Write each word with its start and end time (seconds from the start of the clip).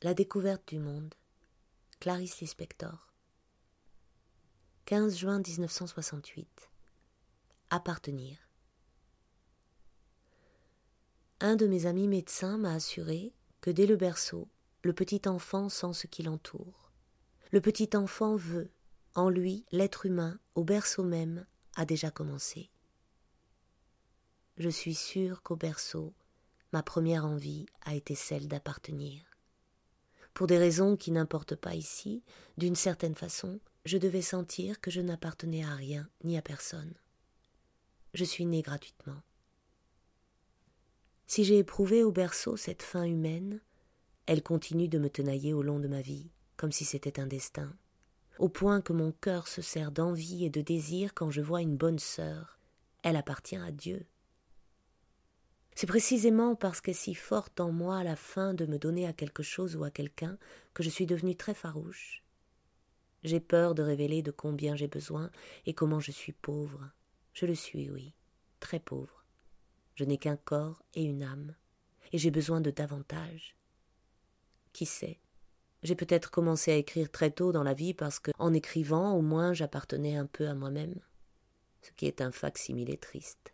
La 0.00 0.14
découverte 0.14 0.68
du 0.68 0.78
monde. 0.78 1.12
Clarice 1.98 2.40
Lispector. 2.40 3.12
15 4.84 5.16
juin 5.16 5.40
1968. 5.40 6.70
Appartenir. 7.70 8.38
Un 11.40 11.56
de 11.56 11.66
mes 11.66 11.86
amis 11.86 12.06
médecins 12.06 12.58
m'a 12.58 12.74
assuré 12.74 13.34
que 13.60 13.72
dès 13.72 13.86
le 13.86 13.96
berceau, 13.96 14.48
le 14.84 14.92
petit 14.92 15.22
enfant 15.26 15.68
sent 15.68 15.94
ce 15.94 16.06
qui 16.06 16.22
l'entoure. 16.22 16.92
Le 17.50 17.60
petit 17.60 17.90
enfant 17.96 18.36
veut, 18.36 18.70
en 19.16 19.28
lui, 19.28 19.64
l'être 19.72 20.06
humain, 20.06 20.38
au 20.54 20.62
berceau 20.62 21.02
même, 21.02 21.44
a 21.74 21.84
déjà 21.84 22.12
commencé. 22.12 22.70
Je 24.58 24.68
suis 24.68 24.94
sûre 24.94 25.42
qu'au 25.42 25.56
berceau, 25.56 26.14
ma 26.72 26.84
première 26.84 27.24
envie 27.24 27.66
a 27.80 27.96
été 27.96 28.14
celle 28.14 28.46
d'appartenir. 28.46 29.27
Pour 30.38 30.46
des 30.46 30.56
raisons 30.56 30.96
qui 30.96 31.10
n'importent 31.10 31.56
pas 31.56 31.74
ici, 31.74 32.22
d'une 32.58 32.76
certaine 32.76 33.16
façon, 33.16 33.58
je 33.84 33.98
devais 33.98 34.22
sentir 34.22 34.80
que 34.80 34.88
je 34.88 35.00
n'appartenais 35.00 35.64
à 35.64 35.74
rien 35.74 36.08
ni 36.22 36.38
à 36.38 36.42
personne. 36.42 36.94
Je 38.14 38.22
suis 38.22 38.46
née 38.46 38.62
gratuitement. 38.62 39.20
Si 41.26 41.42
j'ai 41.42 41.58
éprouvé 41.58 42.04
au 42.04 42.12
berceau 42.12 42.56
cette 42.56 42.84
faim 42.84 43.02
humaine, 43.02 43.60
elle 44.26 44.44
continue 44.44 44.86
de 44.86 45.00
me 45.00 45.10
tenailler 45.10 45.54
au 45.54 45.62
long 45.62 45.80
de 45.80 45.88
ma 45.88 46.02
vie, 46.02 46.30
comme 46.56 46.70
si 46.70 46.84
c'était 46.84 47.18
un 47.18 47.26
destin, 47.26 47.74
au 48.38 48.48
point 48.48 48.80
que 48.80 48.92
mon 48.92 49.10
cœur 49.10 49.48
se 49.48 49.60
sert 49.60 49.90
d'envie 49.90 50.44
et 50.44 50.50
de 50.50 50.60
désir 50.60 51.14
quand 51.14 51.32
je 51.32 51.40
vois 51.40 51.62
une 51.62 51.76
bonne 51.76 51.98
sœur. 51.98 52.60
Elle 53.02 53.16
appartient 53.16 53.56
à 53.56 53.72
Dieu. 53.72 54.06
C'est 55.78 55.86
précisément 55.86 56.56
parce 56.56 56.80
qu'est 56.80 56.92
si 56.92 57.14
forte 57.14 57.60
en 57.60 57.70
moi 57.70 58.02
la 58.02 58.16
faim 58.16 58.52
de 58.52 58.66
me 58.66 58.80
donner 58.80 59.06
à 59.06 59.12
quelque 59.12 59.44
chose 59.44 59.76
ou 59.76 59.84
à 59.84 59.92
quelqu'un 59.92 60.36
que 60.74 60.82
je 60.82 60.88
suis 60.88 61.06
devenue 61.06 61.36
très 61.36 61.54
farouche. 61.54 62.24
J'ai 63.22 63.38
peur 63.38 63.76
de 63.76 63.84
révéler 63.84 64.20
de 64.20 64.32
combien 64.32 64.74
j'ai 64.74 64.88
besoin 64.88 65.30
et 65.66 65.74
comment 65.74 66.00
je 66.00 66.10
suis 66.10 66.32
pauvre. 66.32 66.90
Je 67.32 67.46
le 67.46 67.54
suis, 67.54 67.90
oui, 67.90 68.12
très 68.58 68.80
pauvre. 68.80 69.24
Je 69.94 70.02
n'ai 70.02 70.18
qu'un 70.18 70.36
corps 70.36 70.82
et 70.94 71.04
une 71.04 71.22
âme, 71.22 71.54
et 72.10 72.18
j'ai 72.18 72.32
besoin 72.32 72.60
de 72.60 72.72
davantage. 72.72 73.54
Qui 74.72 74.84
sait? 74.84 75.20
J'ai 75.84 75.94
peut-être 75.94 76.32
commencé 76.32 76.72
à 76.72 76.76
écrire 76.76 77.08
très 77.08 77.30
tôt 77.30 77.52
dans 77.52 77.62
la 77.62 77.74
vie 77.74 77.94
parce 77.94 78.18
que, 78.18 78.32
en 78.40 78.52
écrivant, 78.52 79.12
au 79.12 79.22
moins 79.22 79.54
j'appartenais 79.54 80.16
un 80.16 80.26
peu 80.26 80.48
à 80.48 80.56
moi-même, 80.56 80.98
ce 81.82 81.92
qui 81.92 82.06
est 82.06 82.20
un 82.20 82.32
facsimilé 82.32 82.96
triste. 82.96 83.52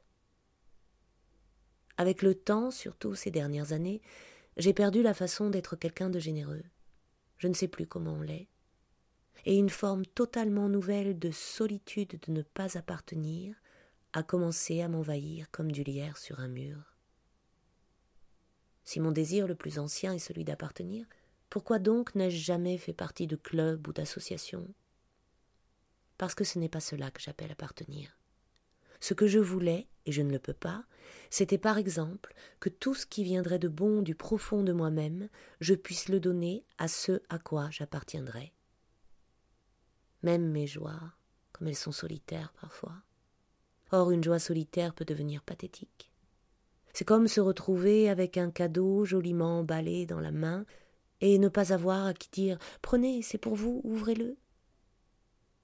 Avec 1.96 2.22
le 2.22 2.34
temps, 2.34 2.70
surtout 2.70 3.14
ces 3.14 3.30
dernières 3.30 3.72
années, 3.72 4.02
j'ai 4.56 4.72
perdu 4.72 5.02
la 5.02 5.14
façon 5.14 5.50
d'être 5.50 5.76
quelqu'un 5.76 6.10
de 6.10 6.18
généreux. 6.18 6.64
Je 7.38 7.48
ne 7.48 7.54
sais 7.54 7.68
plus 7.68 7.86
comment 7.86 8.14
on 8.14 8.22
l'est. 8.22 8.48
Et 9.44 9.56
une 9.56 9.70
forme 9.70 10.06
totalement 10.06 10.68
nouvelle 10.68 11.18
de 11.18 11.30
solitude 11.30 12.18
de 12.26 12.32
ne 12.32 12.42
pas 12.42 12.78
appartenir 12.78 13.54
a 14.12 14.22
commencé 14.22 14.80
à 14.80 14.88
m'envahir 14.88 15.50
comme 15.50 15.72
du 15.72 15.82
lierre 15.82 16.16
sur 16.16 16.40
un 16.40 16.48
mur. 16.48 16.94
Si 18.84 19.00
mon 19.00 19.12
désir 19.12 19.46
le 19.46 19.54
plus 19.54 19.78
ancien 19.78 20.12
est 20.12 20.18
celui 20.18 20.44
d'appartenir, 20.44 21.06
pourquoi 21.50 21.78
donc 21.78 22.14
n'ai-je 22.14 22.42
jamais 22.42 22.78
fait 22.78 22.92
partie 22.92 23.26
de 23.26 23.36
clubs 23.36 23.86
ou 23.86 23.92
d'associations 23.92 24.72
Parce 26.18 26.34
que 26.34 26.44
ce 26.44 26.58
n'est 26.58 26.68
pas 26.68 26.80
cela 26.80 27.10
que 27.10 27.20
j'appelle 27.20 27.52
appartenir. 27.52 28.16
Ce 29.04 29.12
que 29.12 29.26
je 29.26 29.38
voulais, 29.38 29.86
et 30.06 30.12
je 30.12 30.22
ne 30.22 30.32
le 30.32 30.38
peux 30.38 30.54
pas, 30.54 30.82
c'était 31.28 31.58
par 31.58 31.76
exemple 31.76 32.32
que 32.58 32.70
tout 32.70 32.94
ce 32.94 33.04
qui 33.04 33.22
viendrait 33.22 33.58
de 33.58 33.68
bon 33.68 34.00
du 34.00 34.14
profond 34.14 34.62
de 34.62 34.72
moi-même, 34.72 35.28
je 35.60 35.74
puisse 35.74 36.08
le 36.08 36.20
donner 36.20 36.64
à 36.78 36.88
ceux 36.88 37.22
à 37.28 37.38
quoi 37.38 37.68
j'appartiendrais. 37.70 38.54
Même 40.22 40.50
mes 40.50 40.66
joies, 40.66 41.12
comme 41.52 41.68
elles 41.68 41.76
sont 41.76 41.92
solitaires 41.92 42.54
parfois. 42.58 42.94
Or 43.92 44.10
une 44.10 44.24
joie 44.24 44.38
solitaire 44.38 44.94
peut 44.94 45.04
devenir 45.04 45.42
pathétique. 45.42 46.10
C'est 46.94 47.04
comme 47.04 47.28
se 47.28 47.42
retrouver 47.42 48.08
avec 48.08 48.38
un 48.38 48.50
cadeau 48.50 49.04
joliment 49.04 49.58
emballé 49.58 50.06
dans 50.06 50.20
la 50.20 50.32
main 50.32 50.64
et 51.20 51.38
ne 51.38 51.48
pas 51.50 51.74
avoir 51.74 52.06
à 52.06 52.14
qui 52.14 52.30
dire 52.30 52.56
Prenez, 52.80 53.20
c'est 53.20 53.36
pour 53.36 53.54
vous, 53.54 53.82
ouvrez-le. 53.84 54.38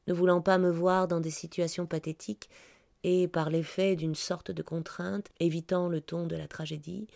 Ne 0.09 0.13
voulant 0.13 0.43
pas 0.43 0.59
me 0.59 0.71
voir 0.71 1.09
dans 1.09 1.21
des 1.21 1.31
situations 1.31 1.87
pathétiques, 1.87 2.51
et 3.03 3.29
par 3.29 3.51
l'effet 3.51 3.97
d'une 3.97 4.15
sorte 4.15 4.51
de 4.51 4.63
contrainte, 4.63 5.29
évitant 5.41 5.89
le 5.89 6.01
ton 6.01 6.27
de 6.27 6.37
la 6.37 6.49
tragédie, 6.49 7.07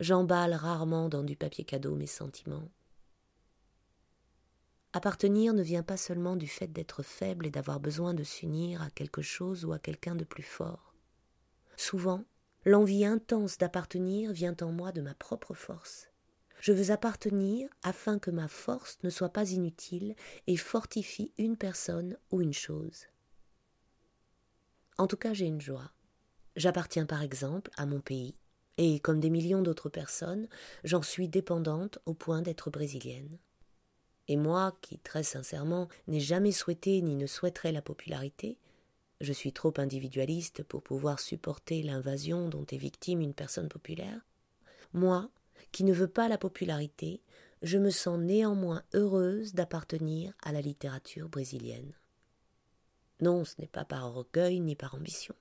j'emballe 0.00 0.54
rarement 0.54 1.08
dans 1.08 1.22
du 1.22 1.36
papier 1.36 1.64
cadeau 1.64 1.94
mes 1.94 2.06
sentiments. 2.06 2.68
Appartenir 4.94 5.52
ne 5.52 5.62
vient 5.62 5.82
pas 5.82 5.98
seulement 5.98 6.34
du 6.34 6.46
fait 6.46 6.68
d'être 6.68 7.02
faible 7.02 7.46
et 7.46 7.50
d'avoir 7.50 7.78
besoin 7.78 8.14
de 8.14 8.24
s'unir 8.24 8.82
à 8.82 8.90
quelque 8.90 9.20
chose 9.20 9.64
ou 9.64 9.72
à 9.72 9.78
quelqu'un 9.78 10.14
de 10.14 10.24
plus 10.24 10.42
fort. 10.42 10.94
Souvent, 11.76 12.24
l'envie 12.64 13.04
intense 13.04 13.58
d'appartenir 13.58 14.32
vient 14.32 14.56
en 14.62 14.72
moi 14.72 14.90
de 14.92 15.02
ma 15.02 15.14
propre 15.14 15.52
force. 15.52 16.08
Je 16.60 16.72
veux 16.72 16.90
appartenir 16.90 17.68
afin 17.82 18.18
que 18.18 18.30
ma 18.30 18.48
force 18.48 18.98
ne 19.04 19.10
soit 19.10 19.28
pas 19.28 19.50
inutile 19.50 20.16
et 20.46 20.56
fortifie 20.56 21.32
une 21.38 21.56
personne 21.56 22.16
ou 22.32 22.40
une 22.40 22.54
chose. 22.54 23.06
En 24.98 25.06
tout 25.06 25.16
cas, 25.16 25.32
j'ai 25.32 25.46
une 25.46 25.60
joie. 25.60 25.92
J'appartiens 26.56 27.06
par 27.06 27.22
exemple 27.22 27.70
à 27.76 27.86
mon 27.86 28.00
pays, 28.00 28.34
et 28.76 28.98
comme 28.98 29.20
des 29.20 29.30
millions 29.30 29.62
d'autres 29.62 29.88
personnes, 29.88 30.48
j'en 30.84 31.02
suis 31.02 31.28
dépendante 31.28 32.00
au 32.04 32.14
point 32.14 32.42
d'être 32.42 32.70
brésilienne. 32.70 33.38
Et 34.26 34.36
moi, 34.36 34.76
qui 34.82 34.98
très 34.98 35.22
sincèrement 35.22 35.88
n'ai 36.08 36.20
jamais 36.20 36.52
souhaité 36.52 37.00
ni 37.00 37.16
ne 37.16 37.26
souhaiterais 37.26 37.72
la 37.72 37.80
popularité, 37.80 38.58
je 39.20 39.32
suis 39.32 39.52
trop 39.52 39.72
individualiste 39.78 40.62
pour 40.62 40.82
pouvoir 40.82 41.18
supporter 41.18 41.82
l'invasion 41.82 42.48
dont 42.48 42.66
est 42.66 42.76
victime 42.76 43.20
une 43.20 43.34
personne 43.34 43.68
populaire, 43.68 44.20
moi, 44.92 45.30
qui 45.72 45.84
ne 45.84 45.92
veux 45.92 46.08
pas 46.08 46.28
la 46.28 46.38
popularité, 46.38 47.22
je 47.62 47.78
me 47.78 47.90
sens 47.90 48.18
néanmoins 48.18 48.82
heureuse 48.94 49.54
d'appartenir 49.54 50.32
à 50.42 50.52
la 50.52 50.60
littérature 50.60 51.28
brésilienne. 51.28 51.94
Non, 53.20 53.44
ce 53.44 53.54
n'est 53.58 53.66
pas 53.66 53.84
par 53.84 54.04
orgueil 54.04 54.60
ni 54.60 54.76
par 54.76 54.94
ambition. 54.94 55.34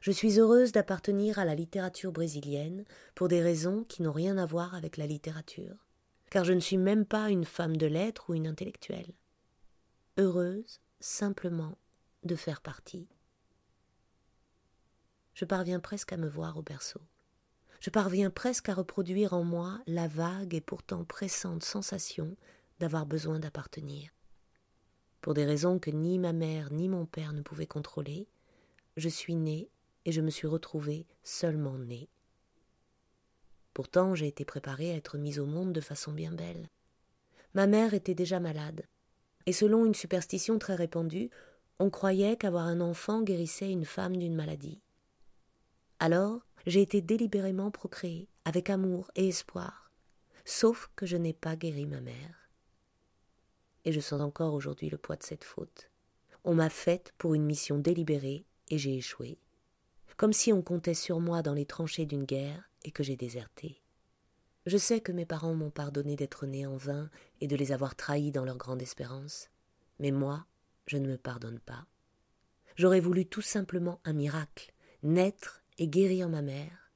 Je 0.00 0.12
suis 0.12 0.38
heureuse 0.38 0.72
d'appartenir 0.72 1.38
à 1.38 1.44
la 1.44 1.54
littérature 1.54 2.12
brésilienne 2.12 2.84
pour 3.14 3.28
des 3.28 3.42
raisons 3.42 3.84
qui 3.84 4.02
n'ont 4.02 4.12
rien 4.12 4.38
à 4.38 4.46
voir 4.46 4.74
avec 4.74 4.96
la 4.96 5.06
littérature, 5.06 5.86
car 6.30 6.44
je 6.44 6.52
ne 6.52 6.60
suis 6.60 6.76
même 6.76 7.04
pas 7.04 7.30
une 7.30 7.44
femme 7.44 7.76
de 7.76 7.86
lettres 7.86 8.30
ou 8.30 8.34
une 8.34 8.46
intellectuelle. 8.46 9.12
Heureuse 10.16 10.80
simplement 11.00 11.78
de 12.24 12.36
faire 12.36 12.60
partie. 12.60 13.08
Je 15.34 15.44
parviens 15.44 15.80
presque 15.80 16.12
à 16.12 16.16
me 16.16 16.28
voir 16.28 16.56
au 16.56 16.62
berceau. 16.62 17.00
Je 17.80 17.90
parviens 17.90 18.30
presque 18.30 18.68
à 18.68 18.74
reproduire 18.74 19.32
en 19.32 19.44
moi 19.44 19.80
la 19.86 20.08
vague 20.08 20.54
et 20.54 20.60
pourtant 20.60 21.04
pressante 21.04 21.62
sensation 21.62 22.36
d'avoir 22.80 23.06
besoin 23.06 23.38
d'appartenir. 23.38 24.10
Pour 25.28 25.34
des 25.34 25.44
raisons 25.44 25.78
que 25.78 25.90
ni 25.90 26.18
ma 26.18 26.32
mère 26.32 26.72
ni 26.72 26.88
mon 26.88 27.04
père 27.04 27.34
ne 27.34 27.42
pouvaient 27.42 27.66
contrôler, 27.66 28.26
je 28.96 29.10
suis 29.10 29.34
née 29.34 29.68
et 30.06 30.10
je 30.10 30.22
me 30.22 30.30
suis 30.30 30.46
retrouvée 30.46 31.06
seulement 31.22 31.76
née. 31.76 32.08
Pourtant, 33.74 34.14
j'ai 34.14 34.26
été 34.26 34.46
préparée 34.46 34.90
à 34.90 34.96
être 34.96 35.18
mise 35.18 35.38
au 35.38 35.44
monde 35.44 35.74
de 35.74 35.82
façon 35.82 36.12
bien 36.12 36.32
belle. 36.32 36.70
Ma 37.52 37.66
mère 37.66 37.92
était 37.92 38.14
déjà 38.14 38.40
malade, 38.40 38.86
et 39.44 39.52
selon 39.52 39.84
une 39.84 39.92
superstition 39.92 40.58
très 40.58 40.76
répandue, 40.76 41.28
on 41.78 41.90
croyait 41.90 42.38
qu'avoir 42.38 42.64
un 42.64 42.80
enfant 42.80 43.20
guérissait 43.20 43.70
une 43.70 43.84
femme 43.84 44.16
d'une 44.16 44.34
maladie. 44.34 44.80
Alors, 45.98 46.40
j'ai 46.64 46.80
été 46.80 47.02
délibérément 47.02 47.70
procréée, 47.70 48.30
avec 48.46 48.70
amour 48.70 49.10
et 49.14 49.28
espoir, 49.28 49.92
sauf 50.46 50.90
que 50.96 51.04
je 51.04 51.18
n'ai 51.18 51.34
pas 51.34 51.54
guéri 51.54 51.84
ma 51.84 52.00
mère 52.00 52.47
et 53.88 53.92
je 53.92 54.00
sens 54.00 54.20
encore 54.20 54.52
aujourd'hui 54.52 54.90
le 54.90 54.98
poids 54.98 55.16
de 55.16 55.22
cette 55.22 55.44
faute. 55.44 55.90
On 56.44 56.54
m'a 56.54 56.68
faite 56.68 57.14
pour 57.16 57.32
une 57.32 57.46
mission 57.46 57.78
délibérée 57.78 58.44
et 58.68 58.76
j'ai 58.76 58.94
échoué. 58.94 59.38
Comme 60.18 60.34
si 60.34 60.52
on 60.52 60.60
comptait 60.60 60.92
sur 60.92 61.20
moi 61.20 61.40
dans 61.40 61.54
les 61.54 61.64
tranchées 61.64 62.04
d'une 62.04 62.26
guerre 62.26 62.68
et 62.84 62.90
que 62.90 63.02
j'ai 63.02 63.16
déserté. 63.16 63.80
Je 64.66 64.76
sais 64.76 65.00
que 65.00 65.10
mes 65.10 65.24
parents 65.24 65.54
m'ont 65.54 65.70
pardonné 65.70 66.16
d'être 66.16 66.44
né 66.44 66.66
en 66.66 66.76
vain 66.76 67.08
et 67.40 67.46
de 67.46 67.56
les 67.56 67.72
avoir 67.72 67.96
trahis 67.96 68.30
dans 68.30 68.44
leur 68.44 68.58
grande 68.58 68.82
espérance, 68.82 69.48
mais 69.98 70.10
moi, 70.10 70.44
je 70.86 70.98
ne 70.98 71.08
me 71.08 71.16
pardonne 71.16 71.58
pas. 71.58 71.86
J'aurais 72.76 73.00
voulu 73.00 73.24
tout 73.24 73.40
simplement 73.40 74.02
un 74.04 74.12
miracle, 74.12 74.74
naître 75.02 75.62
et 75.78 75.88
guérir 75.88 76.28
ma 76.28 76.42
mère. 76.42 76.92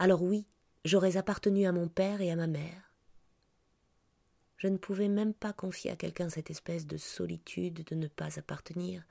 Alors 0.00 0.24
oui, 0.24 0.48
j'aurais 0.84 1.16
appartenu 1.16 1.64
à 1.64 1.70
mon 1.70 1.86
père 1.86 2.20
et 2.20 2.32
à 2.32 2.36
ma 2.36 2.48
mère. 2.48 2.92
Je 4.64 4.70
ne 4.70 4.78
pouvais 4.78 5.10
même 5.10 5.34
pas 5.34 5.52
confier 5.52 5.90
à 5.90 5.96
quelqu'un 5.96 6.30
cette 6.30 6.48
espèce 6.48 6.86
de 6.86 6.96
solitude 6.96 7.84
de 7.84 7.94
ne 7.94 8.06
pas 8.06 8.38
appartenir, 8.38 9.04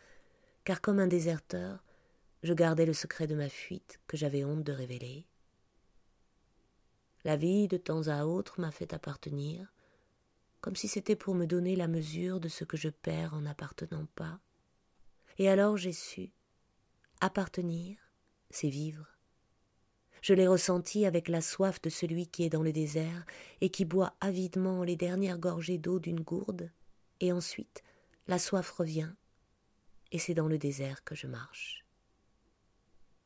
car 0.64 0.82
comme 0.82 0.98
un 0.98 1.06
déserteur, 1.06 1.84
je 2.42 2.56
gardais 2.56 2.88
le 2.88 2.94
secret 2.94 3.28
de 3.28 3.36
ma 3.36 3.50
fuite 3.50 4.00
que 4.08 4.18
j'avais 4.18 4.44
honte 4.44 4.64
de 4.64 4.72
révéler. 4.72 5.28
La 7.24 7.36
vie, 7.36 7.68
de 7.68 7.78
temps 7.78 8.08
à 8.08 8.26
autre, 8.26 8.60
m'a 8.60 8.72
fait 8.72 8.94
appartenir, 8.94 9.72
comme 10.60 10.76
si 10.76 10.88
c'était 10.88 11.16
pour 11.16 11.36
me 11.36 11.46
donner 11.46 11.76
la 11.76 11.88
mesure 11.88 12.40
de 12.40 12.48
ce 12.48 12.64
que 12.64 12.76
je 12.76 12.90
perds 12.90 13.36
en 13.36 13.42
n'appartenant 13.42 14.08
pas. 14.16 14.40
Et 15.38 15.50
alors 15.50 15.78
j'ai 15.78 15.94
su. 15.94 16.32
Appartenir, 17.22 18.00
c'est 18.50 18.70
vivre. 18.70 19.13
Je 20.24 20.34
l'ai 20.34 20.48
ressenti 20.48 21.06
avec 21.06 21.28
la 21.28 21.42
soif 21.42 21.82
de 21.82 21.90
celui 21.90 22.28
qui 22.28 22.46
est 22.46 22.50
dans 22.50 22.64
le 22.64 22.72
désert 22.72 23.26
et 23.60 23.70
qui 23.70 23.84
boit 23.84 24.16
avidement 24.22 24.86
les 24.86 24.96
dernières 24.96 25.38
gorgées 25.38 25.78
d'eau 25.78 26.00
d'une 26.00 26.22
gourde, 26.22 26.72
et 27.20 27.34
ensuite 27.34 27.84
la 28.30 28.40
soif 28.40 28.72
revient, 28.72 29.12
et 30.14 30.20
c'est 30.20 30.34
dans 30.34 30.48
le 30.48 30.58
désert 30.58 31.04
que 31.04 31.14
je 31.14 31.28
marche. 31.28 31.83